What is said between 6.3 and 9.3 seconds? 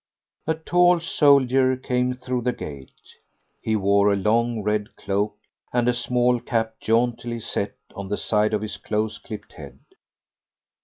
cap jauntily set on the side of his close